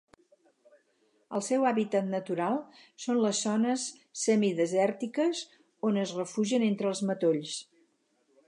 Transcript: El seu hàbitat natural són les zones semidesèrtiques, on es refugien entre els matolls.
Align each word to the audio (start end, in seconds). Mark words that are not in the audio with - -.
El 1.39 1.43
seu 1.47 1.65
hàbitat 1.71 2.07
natural 2.13 2.57
són 3.05 3.21
les 3.25 3.43
zones 3.49 3.85
semidesèrtiques, 4.25 5.45
on 5.91 6.03
es 6.07 6.19
refugien 6.23 6.67
entre 6.73 6.95
els 6.95 7.05
matolls. 7.11 7.59